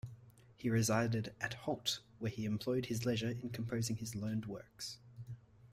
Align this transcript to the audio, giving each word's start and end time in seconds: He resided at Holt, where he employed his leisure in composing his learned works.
He 0.57 0.67
resided 0.67 1.31
at 1.39 1.53
Holt, 1.53 1.99
where 2.17 2.31
he 2.31 2.43
employed 2.45 2.87
his 2.87 3.05
leisure 3.05 3.29
in 3.29 3.51
composing 3.51 3.97
his 3.97 4.15
learned 4.15 4.47
works. 4.47 4.97